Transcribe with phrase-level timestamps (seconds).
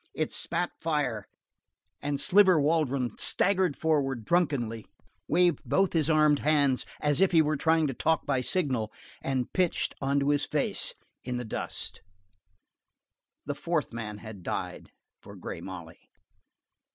[0.15, 1.25] It spat fire,
[2.01, 4.87] and Sliver Waldron staggered forward drunkenly,
[5.27, 8.91] waved both his armed hands as if he were trying to talk by signal,
[9.21, 12.01] and pitched on his face into the dust.
[13.45, 14.89] The fourth man had died
[15.21, 15.99] for Grey Molly.